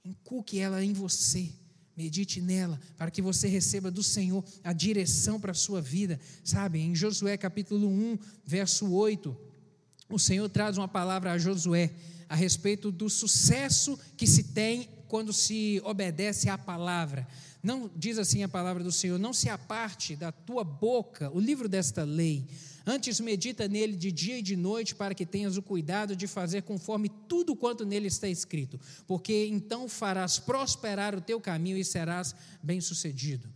[0.06, 1.52] Inculque ela em você.
[1.96, 6.22] Medite nela, para que você receba do Senhor a direção para a sua vida.
[6.42, 9.36] Sabe, em Josué capítulo 1, verso 8,
[10.10, 11.92] o Senhor traz uma palavra a Josué
[12.30, 17.28] a respeito do sucesso que se tem quando se obedece à palavra.
[17.62, 21.68] Não diz assim a palavra do Senhor: não se aparte da tua boca o livro
[21.68, 22.48] desta lei
[22.86, 26.64] Antes medita nele de dia e de noite, para que tenhas o cuidado de fazer
[26.64, 32.36] conforme tudo quanto nele está escrito, porque então farás prosperar o teu caminho e serás
[32.62, 33.50] bem-sucedido.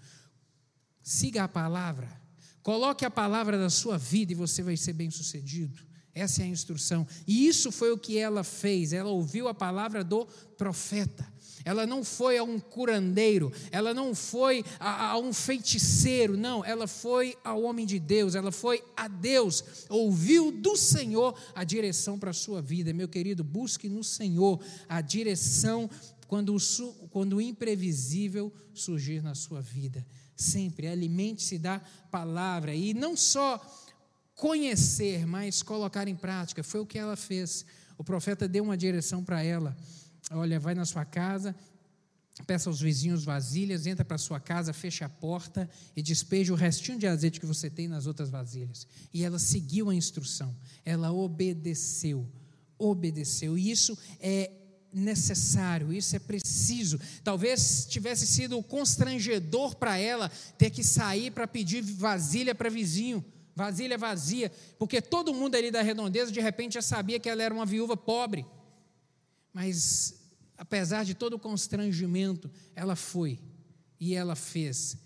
[1.02, 2.28] Siga a palavra,
[2.68, 5.82] Coloque a palavra da sua vida e você vai ser bem sucedido.
[6.14, 7.08] Essa é a instrução.
[7.26, 8.92] E isso foi o que ela fez.
[8.92, 10.26] Ela ouviu a palavra do
[10.58, 11.26] profeta.
[11.68, 16.88] Ela não foi a um curandeiro, ela não foi a, a, um feiticeiro, não, ela
[16.88, 22.30] foi ao homem de Deus, ela foi a Deus, ouviu do Senhor a direção para
[22.30, 22.94] a sua vida.
[22.94, 25.90] Meu querido, busque no Senhor a direção
[26.26, 30.08] quando o, quando o imprevisível surgir na sua vida.
[30.38, 33.60] Sempre alimente-se da palavra e não só
[34.38, 36.64] conhecer, mas colocar em prática.
[36.64, 37.66] Foi o que ela fez.
[37.98, 39.76] O profeta deu uma direção para ela.
[40.32, 41.56] Olha, vai na sua casa,
[42.46, 47.00] peça aos vizinhos vasilhas, entra para sua casa, fecha a porta e despeja o restinho
[47.00, 48.86] de azeite que você tem nas outras vasilhas.
[49.14, 50.56] E ela seguiu a instrução.
[50.84, 52.28] Ela obedeceu.
[52.78, 53.58] Obedeceu.
[53.58, 54.52] E isso é
[54.94, 57.00] necessário, isso é preciso.
[57.24, 63.24] Talvez tivesse sido constrangedor para ela ter que sair para pedir vasilha para vizinho,
[63.56, 67.54] vasilha vazia, porque todo mundo ali da redondeza de repente já sabia que ela era
[67.54, 68.46] uma viúva pobre.
[69.54, 70.17] Mas
[70.58, 73.40] apesar de todo o constrangimento, ela foi
[74.00, 74.98] e ela fez.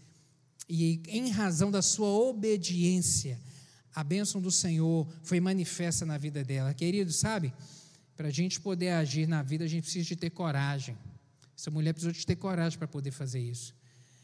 [0.70, 3.38] E em razão da sua obediência,
[3.94, 6.74] a bênção do Senhor foi manifesta na vida dela.
[6.74, 7.54] Querido, sabe?
[8.16, 10.98] Para a gente poder agir na vida, a gente precisa de ter coragem.
[11.58, 13.74] Essa mulher precisou de ter coragem para poder fazer isso.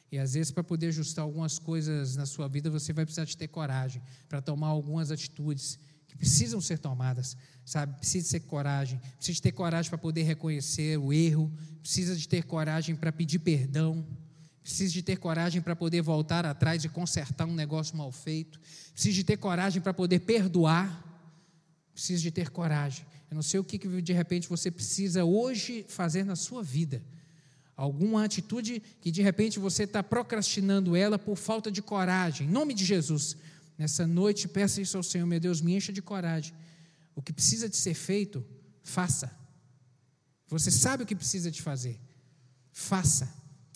[0.09, 3.35] E às vezes, para poder ajustar algumas coisas na sua vida, você vai precisar de
[3.35, 7.97] ter coragem para tomar algumas atitudes que precisam ser tomadas, sabe?
[7.97, 12.43] Precisa ter coragem, precisa de ter coragem para poder reconhecer o erro, precisa de ter
[12.43, 14.05] coragem para pedir perdão,
[14.63, 18.59] precisa de ter coragem para poder voltar atrás e consertar um negócio mal feito,
[18.93, 21.03] precisa de ter coragem para poder perdoar,
[21.93, 23.05] precisa de ter coragem.
[23.29, 27.03] Eu não sei o que de repente você precisa hoje fazer na sua vida.
[27.75, 32.47] Alguma atitude que de repente você está procrastinando ela por falta de coragem.
[32.47, 33.37] Em nome de Jesus,
[33.77, 36.53] nessa noite, peça isso ao Senhor, meu Deus, me encha de coragem.
[37.15, 38.45] O que precisa de ser feito,
[38.81, 39.31] faça.
[40.47, 41.99] Você sabe o que precisa de fazer.
[42.71, 43.31] Faça,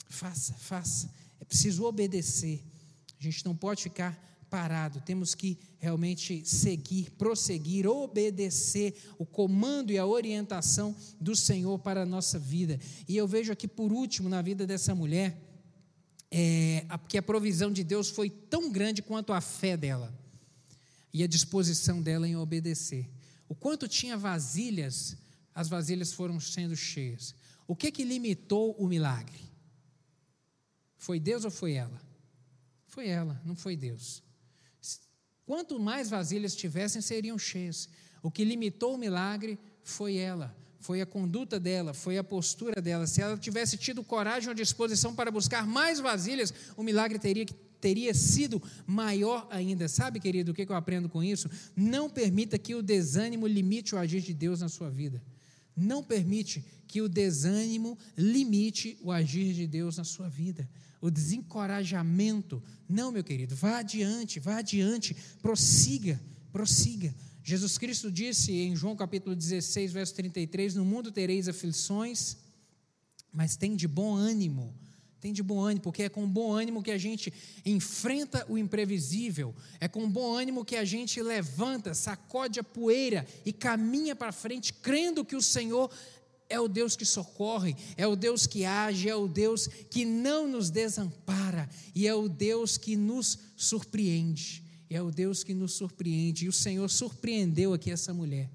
[0.10, 1.14] faça, faça.
[1.40, 2.64] É preciso obedecer.
[3.20, 9.98] A gente não pode ficar parado, temos que realmente seguir, prosseguir, obedecer o comando e
[9.98, 12.78] a orientação do Senhor para a nossa vida.
[13.08, 15.51] E eu vejo aqui, por último, na vida dessa mulher,
[16.32, 20.17] é, que a provisão de Deus foi tão grande quanto a fé dela
[21.13, 23.10] e a disposição dela em obedecer.
[23.50, 25.17] O quanto tinha vasilhas,
[25.54, 27.36] as vasilhas foram sendo cheias.
[27.67, 29.41] O que que limitou o milagre?
[30.98, 32.02] Foi Deus ou foi ela?
[32.88, 34.24] Foi ela, não foi Deus.
[35.46, 37.89] Quanto mais vasilhas tivessem, seriam cheias.
[38.24, 43.08] O que limitou o milagre foi ela, foi a conduta dela, foi a postura dela.
[43.08, 47.46] Se ela tivesse tido coragem ou disposição para buscar mais vasilhas, o milagre teria
[47.80, 49.88] teria sido maior ainda.
[49.88, 51.50] Sabe, querido, o que eu aprendo com isso?
[51.76, 55.20] Não permita que o desânimo limite o agir de Deus na sua vida.
[55.76, 60.70] Não permite que o desânimo limite o agir de Deus na sua vida
[61.02, 62.63] o desencorajamento.
[62.88, 67.13] Não, meu querido, vá adiante, vá adiante, prossiga, prossiga.
[67.43, 72.38] Jesus Cristo disse em João capítulo 16, verso 33: No mundo tereis aflições,
[73.32, 74.75] mas tem de bom ânimo.
[75.19, 77.32] Tem de bom ânimo, porque é com bom ânimo que a gente
[77.63, 83.54] enfrenta o imprevisível, é com bom ânimo que a gente levanta, sacode a poeira e
[83.54, 85.91] caminha para frente, crendo que o Senhor
[86.49, 90.47] é o Deus que socorre, é o Deus que age, é o Deus que não
[90.47, 94.61] nos desampara e é o Deus que nos surpreende.
[94.93, 96.45] É o Deus que nos surpreende.
[96.45, 98.49] E o Senhor surpreendeu aqui essa mulher.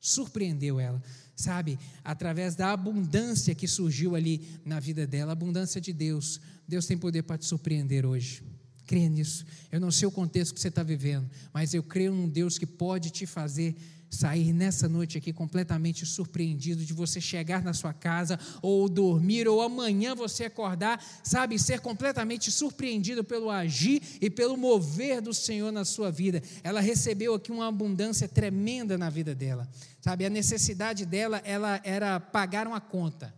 [0.00, 1.02] Surpreendeu ela,
[1.34, 1.78] sabe?
[2.02, 6.40] Através da abundância que surgiu ali na vida dela, abundância de Deus.
[6.66, 8.42] Deus tem poder para te surpreender hoje.
[8.86, 9.44] Creia nisso.
[9.70, 12.66] Eu não sei o contexto que você está vivendo, mas eu creio num Deus que
[12.66, 13.76] pode te fazer
[14.10, 19.60] sair nessa noite aqui completamente surpreendido de você chegar na sua casa ou dormir ou
[19.60, 25.84] amanhã você acordar, sabe, ser completamente surpreendido pelo agir e pelo mover do Senhor na
[25.84, 26.42] sua vida.
[26.62, 29.68] Ela recebeu aqui uma abundância tremenda na vida dela.
[30.00, 33.34] Sabe, a necessidade dela ela era pagar uma conta.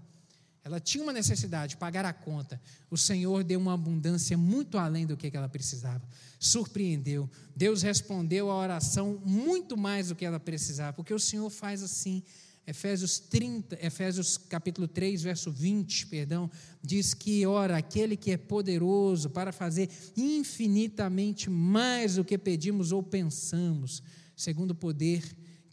[0.64, 2.61] Ela tinha uma necessidade, pagar a conta.
[2.90, 6.03] O Senhor deu uma abundância muito além do que ela precisava.
[6.38, 7.29] Surpreendeu.
[7.57, 12.23] Deus respondeu a oração muito mais do que ela precisava, porque o Senhor faz assim.
[12.66, 16.51] Efésios 30, Efésios capítulo 3, verso 20, perdão,
[16.83, 23.02] diz que ora aquele que é poderoso para fazer infinitamente mais do que pedimos ou
[23.02, 24.02] pensamos,
[24.37, 25.23] segundo o poder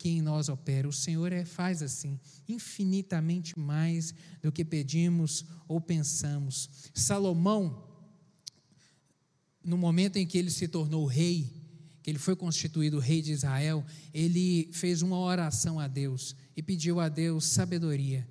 [0.05, 0.87] que em nós opera.
[0.87, 6.69] O Senhor é, faz assim, infinitamente mais do que pedimos ou pensamos.
[6.93, 7.83] Salomão,
[9.63, 11.51] no momento em que ele se tornou rei,
[12.03, 13.83] que ele foi constituído rei de Israel,
[14.13, 18.27] ele fez uma oração a Deus e pediu a Deus sabedoria.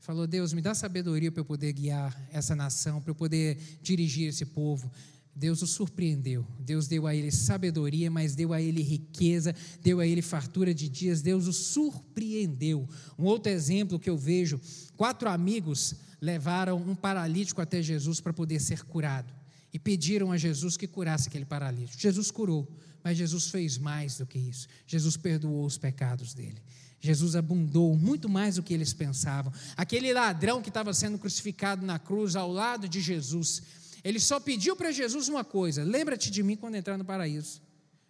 [0.00, 4.26] Falou: Deus, me dá sabedoria para eu poder guiar essa nação, para eu poder dirigir
[4.26, 4.90] esse povo.
[5.34, 6.46] Deus o surpreendeu.
[6.60, 10.88] Deus deu a ele sabedoria, mas deu a ele riqueza, deu a ele fartura de
[10.88, 11.22] dias.
[11.22, 12.88] Deus o surpreendeu.
[13.18, 14.60] Um outro exemplo que eu vejo:
[14.96, 19.32] quatro amigos levaram um paralítico até Jesus para poder ser curado
[19.72, 22.00] e pediram a Jesus que curasse aquele paralítico.
[22.00, 22.68] Jesus curou,
[23.02, 24.68] mas Jesus fez mais do que isso.
[24.86, 26.62] Jesus perdoou os pecados dele.
[27.00, 29.52] Jesus abundou muito mais do que eles pensavam.
[29.76, 33.60] Aquele ladrão que estava sendo crucificado na cruz ao lado de Jesus,
[34.04, 37.60] ele só pediu para Jesus uma coisa: lembra-te de mim quando entrar no paraíso.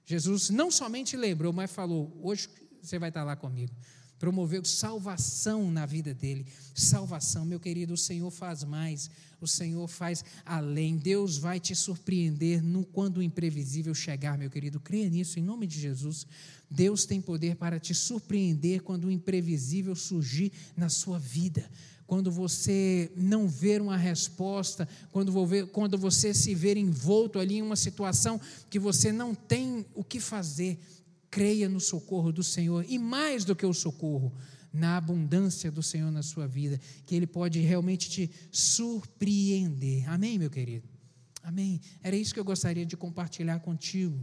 [0.05, 2.49] Jesus não somente lembrou, mas falou: hoje
[2.81, 3.73] você vai estar lá comigo
[4.23, 6.47] promoveu salvação na vida dele.
[6.73, 10.97] Salvação, meu querido, o Senhor faz mais, o Senhor faz além.
[10.97, 14.79] Deus vai te surpreender no quando o imprevisível chegar, meu querido.
[14.79, 16.25] Creia nisso em nome de Jesus.
[16.71, 21.69] Deus tem poder para te surpreender quando o imprevisível surgir na sua vida
[22.07, 25.33] quando você não ver uma resposta, quando,
[25.99, 30.79] você se ver envolto ali em uma situação que você não tem o que fazer,
[31.31, 34.33] creia no socorro do Senhor e mais do que o socorro,
[34.73, 40.09] na abundância do Senhor na sua vida, que Ele pode realmente te surpreender.
[40.09, 40.89] Amém, meu querido?
[41.43, 41.81] Amém.
[42.03, 44.19] Era isso que eu gostaria de compartilhar contigo.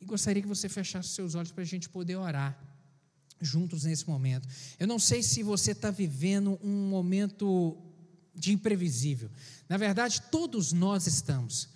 [0.00, 2.73] E gostaria que você fechasse seus olhos para a gente poder orar
[3.40, 4.48] juntos nesse momento.
[4.78, 7.76] Eu não sei se você está vivendo um momento
[8.34, 9.30] de imprevisível.
[9.68, 11.68] Na verdade, todos nós estamos.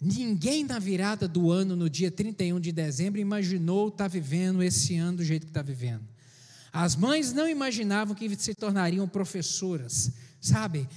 [0.00, 4.96] Ninguém na virada do ano, no dia 31 de dezembro, imaginou estar tá vivendo esse
[4.96, 6.06] ano do jeito que está vivendo.
[6.72, 10.88] As mães não imaginavam que se tornariam professoras, sabe?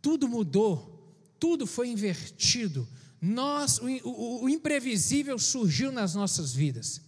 [0.00, 2.88] Tudo mudou, tudo foi invertido.
[3.20, 7.02] Nós, o, o, o imprevisível surgiu nas nossas vidas.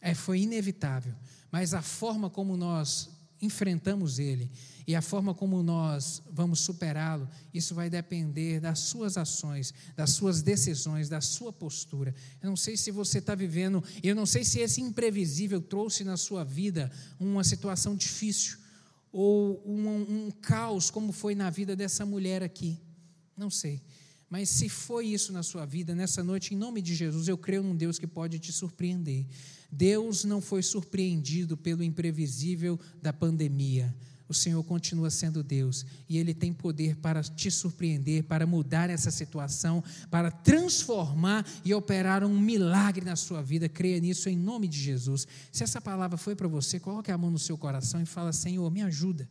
[0.00, 1.14] É, foi inevitável,
[1.52, 4.50] mas a forma como nós enfrentamos ele
[4.86, 10.42] e a forma como nós vamos superá-lo, isso vai depender das suas ações, das suas
[10.42, 12.14] decisões, da sua postura.
[12.40, 16.16] Eu não sei se você está vivendo, eu não sei se esse imprevisível trouxe na
[16.16, 16.90] sua vida
[17.20, 18.58] uma situação difícil
[19.12, 22.80] ou um, um caos, como foi na vida dessa mulher aqui.
[23.36, 23.82] Não sei.
[24.32, 27.62] Mas se foi isso na sua vida, nessa noite, em nome de Jesus, eu creio
[27.62, 29.26] num Deus que pode te surpreender.
[29.72, 33.92] Deus não foi surpreendido pelo imprevisível da pandemia
[34.32, 39.10] o Senhor continua sendo Deus e Ele tem poder para te surpreender, para mudar essa
[39.10, 43.68] situação, para transformar e operar um milagre na sua vida.
[43.68, 45.28] Creia nisso em nome de Jesus.
[45.52, 48.68] Se essa palavra foi para você, coloque a mão no seu coração e fala: Senhor,
[48.70, 49.28] me ajuda.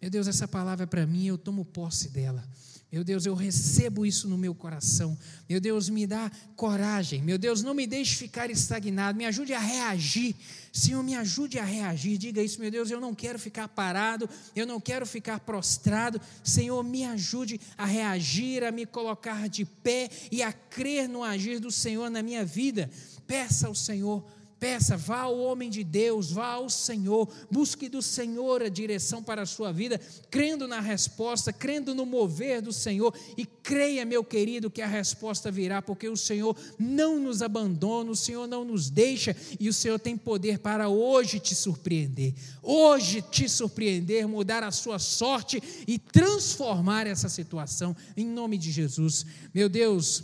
[0.00, 2.44] Meu Deus, essa palavra é para mim, eu tomo posse dela.
[2.92, 5.16] Meu Deus, eu recebo isso no meu coração.
[5.48, 7.22] Meu Deus, me dá coragem.
[7.22, 9.16] Meu Deus, não me deixe ficar estagnado.
[9.16, 10.36] Me ajude a reagir.
[10.70, 12.18] Senhor, me ajude a reagir.
[12.18, 14.28] Diga isso, meu Deus, eu não quero ficar parado.
[14.54, 16.20] Eu não quero ficar prostrado.
[16.44, 21.60] Senhor, me ajude a reagir, a me colocar de pé e a crer no agir
[21.60, 22.90] do Senhor na minha vida.
[23.26, 24.22] Peça ao Senhor
[24.62, 29.42] Peça, vá ao homem de Deus, vá ao Senhor, busque do Senhor a direção para
[29.42, 30.00] a sua vida,
[30.30, 35.50] crendo na resposta, crendo no mover do Senhor e creia, meu querido, que a resposta
[35.50, 39.98] virá, porque o Senhor não nos abandona, o Senhor não nos deixa e o Senhor
[39.98, 42.32] tem poder para hoje te surpreender,
[42.62, 49.26] hoje te surpreender, mudar a sua sorte e transformar essa situação, em nome de Jesus.
[49.52, 50.22] Meu Deus,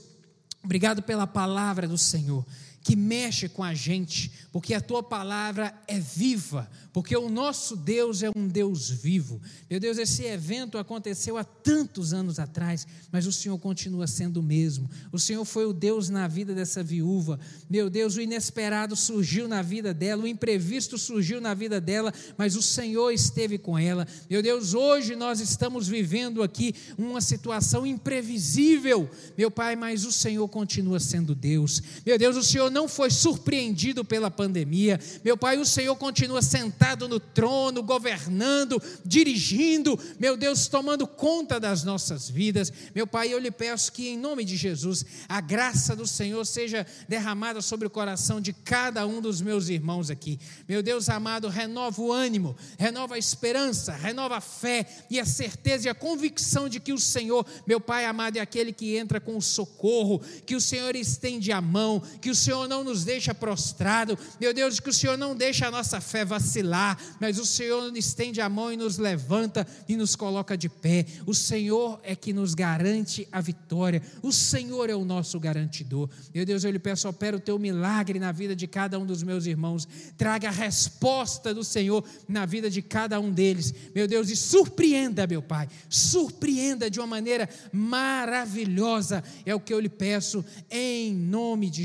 [0.62, 2.46] obrigado pela palavra do Senhor
[2.82, 8.22] que mexe com a gente, porque a tua palavra é viva, porque o nosso Deus
[8.22, 9.40] é um Deus vivo.
[9.68, 14.42] Meu Deus, esse evento aconteceu há tantos anos atrás, mas o Senhor continua sendo o
[14.42, 14.88] mesmo.
[15.12, 17.38] O Senhor foi o Deus na vida dessa viúva.
[17.68, 22.56] Meu Deus, o inesperado surgiu na vida dela, o imprevisto surgiu na vida dela, mas
[22.56, 24.06] o Senhor esteve com ela.
[24.30, 30.48] Meu Deus, hoje nós estamos vivendo aqui uma situação imprevisível, meu Pai, mas o Senhor
[30.48, 31.82] continua sendo Deus.
[32.04, 35.00] Meu Deus, o Senhor não foi surpreendido pela pandemia.
[35.24, 41.84] Meu Pai, o Senhor continua sentado no trono, governando, dirigindo, meu Deus, tomando conta das
[41.84, 42.72] nossas vidas.
[42.94, 46.86] Meu Pai, eu lhe peço que, em nome de Jesus, a graça do Senhor seja
[47.08, 50.38] derramada sobre o coração de cada um dos meus irmãos aqui.
[50.68, 55.88] Meu Deus amado, renova o ânimo, renova a esperança, renova a fé e a certeza
[55.88, 59.36] e a convicção de que o Senhor, meu Pai amado, é aquele que entra com
[59.36, 63.32] o socorro, que o Senhor estende a mão, que o Senhor Senhor não nos deixa
[63.32, 67.96] prostrado, meu Deus, que o Senhor não deixa a nossa fé vacilar, mas o Senhor
[67.96, 71.06] estende a mão e nos levanta e nos coloca de pé.
[71.24, 76.08] O Senhor é que nos garante a vitória, o Senhor é o nosso garantidor.
[76.34, 79.22] Meu Deus, eu lhe peço, opera o teu milagre na vida de cada um dos
[79.22, 79.86] meus irmãos,
[80.16, 85.26] traga a resposta do Senhor na vida de cada um deles, meu Deus, e surpreenda,
[85.26, 91.70] meu Pai, surpreenda de uma maneira maravilhosa, é o que eu lhe peço, em nome
[91.70, 91.84] de